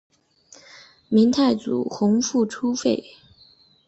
[1.09, 3.17] 明太祖洪武初废。